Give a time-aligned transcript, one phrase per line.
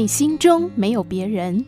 [0.00, 1.62] 你心中没有别人。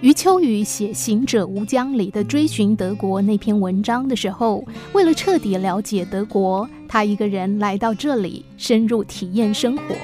[0.00, 9.96] 余秋雨写《行者无疆》里的追寻德国那篇文章的时候，为了彻底了解德国，他一个人来到这里，深入体验生活。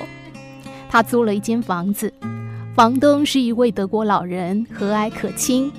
[0.90, 2.12] 他租了一间房子，
[2.74, 5.70] 房东是一位德国老人，和蔼可亲。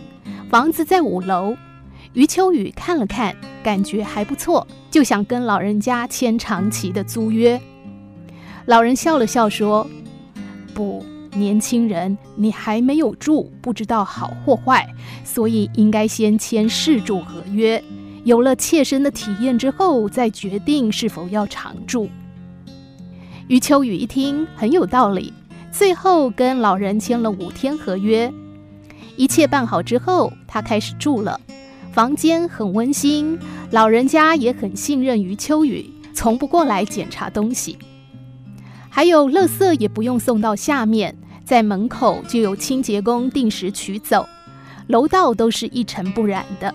[0.49, 1.57] 房子在五楼。
[2.13, 3.35] 余秋雨看了看，
[3.65, 7.59] 感觉还不错，就想跟老人家签长期的租约。
[8.67, 9.89] 老人笑了笑说
[10.75, 11.03] ：“不。”
[11.35, 14.87] 年轻人，你还没有住，不知道好或坏，
[15.25, 17.83] 所以应该先签试住合约。
[18.23, 22.07] 有了切身的体验之后，再决定是否要常住。
[23.49, 25.33] 余秋雨一听很有道理，
[25.73, 28.31] 最后跟老人签了五天合约。
[29.17, 31.37] 一切办好之后，他开始住了。
[31.91, 33.37] 房间很温馨，
[33.71, 37.77] 老人家也很信任余秋雨，从不过来检查东西，
[38.89, 41.15] 还有垃圾也不用送到下面。
[41.43, 44.27] 在门口就有清洁工定时取走，
[44.87, 46.73] 楼道都是一尘不染的。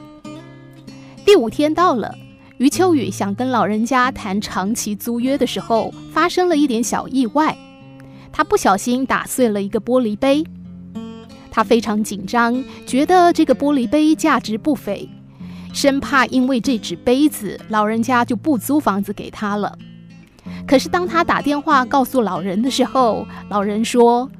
[1.25, 2.15] 第五天到了，
[2.59, 7.59] 余秋雨想跟老人家谈长期租约的时候，发生了一点小意外，
[8.31, 10.45] 他不小心打碎了一个玻璃杯。
[11.51, 15.09] 他非常紧张，觉得这个玻璃杯价值不菲，
[15.73, 19.77] 生怕因为这只杯子，老人家就不租房子给他了。
[20.67, 24.31] 可是当他打电话告诉老人的时候，老人说，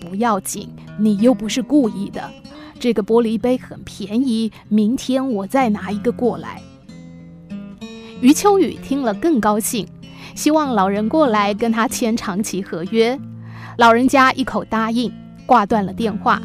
[0.00, 0.68] 不要紧，
[0.98, 2.30] 你又不是故意的。
[2.78, 6.60] 这个玻璃杯很便宜，明天我再拿一个过来。
[8.20, 9.86] 余秋雨听了更高兴，
[10.34, 13.18] 希望老人过来跟他签长期合约。
[13.78, 15.12] 老人家一口答应，
[15.46, 16.40] 挂断了电话。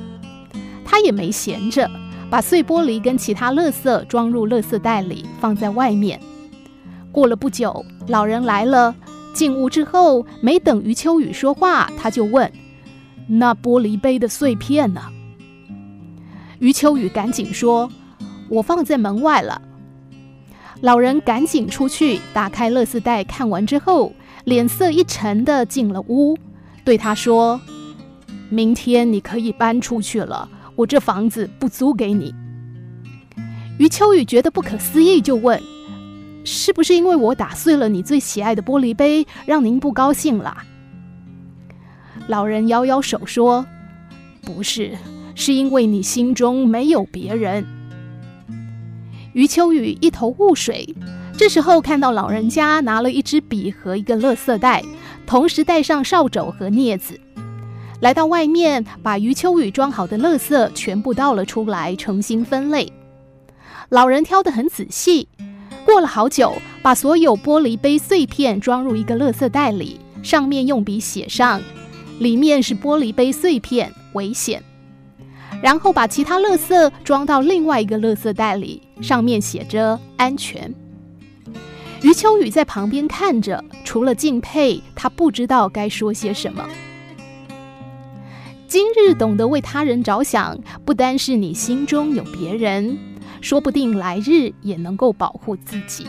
[0.85, 1.89] 他也没闲着，
[2.31, 6.17] 把碎玻璃跟其他垃圾装入垃圾袋里，放在外面。
[7.11, 8.95] 过了不久，老人来了，
[9.33, 12.49] 进屋之后，没等余秋雨说话，他就问。
[13.27, 15.01] 那玻璃杯的碎片呢？
[16.59, 17.91] 余秋雨赶紧说
[18.47, 19.61] ：“我放在门外了。”
[20.79, 24.13] 老人赶紧出去打开垃圾袋，看完之后，
[24.45, 26.37] 脸色一沉地进了屋，
[26.85, 27.59] 对他说
[28.47, 30.47] ：“明天你可以搬出去了，
[30.81, 32.33] 我这房子不租给你。”
[33.79, 35.59] 余秋雨觉得不可思议，就问
[36.45, 40.57] ：“是不是因为我打碎了你最喜爱的玻璃杯，让您不高兴了？”
[42.27, 43.65] 老人摇摇手说
[44.45, 44.97] ：“不是，
[45.33, 47.65] 是因为你心中没有别人。”
[49.33, 50.95] 余秋雨一头雾水。
[51.37, 54.83] 这时候看到老人家拿了一支笔和一个垃圾袋，
[55.25, 57.19] 同时带上扫帚和镊子，
[58.01, 62.91] 来到外面，把余秋雨装好的垃圾全部倒了出来，重新分类。
[63.89, 65.27] 老人挑得很仔细，
[65.85, 66.51] 过了好久，
[66.81, 71.61] 把所有玻璃杯碎片装入一个垃圾袋里，上面用笔写上。
[72.17, 74.63] 里面是玻璃杯碎片，危险。
[75.61, 80.73] 然后把其他垃圾装到另外一个垃圾袋里，上面写着“安全”。
[82.01, 86.67] 余秋雨在旁边看着，除了敬佩，他不知道该说些什么。
[88.71, 92.97] 今日懂得为他人着想，不单是你心中有别人，
[93.41, 96.07] 说不定来日也能够保护自己。